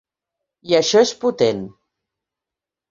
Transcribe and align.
I 0.71 0.77
això 0.79 1.03
és 1.09 1.13
potent. 1.27 1.63